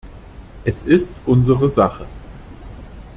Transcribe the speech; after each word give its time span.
Es 0.65 0.81
ist 0.81 1.13
unsere 1.27 1.69
Sache. 1.69 2.07